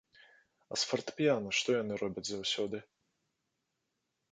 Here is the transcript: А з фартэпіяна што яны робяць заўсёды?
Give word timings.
А 0.75 0.79
з 0.83 0.87
фартэпіяна 0.91 1.51
што 1.59 1.69
яны 1.77 2.01
робяць 2.05 2.25
заўсёды? 2.33 2.77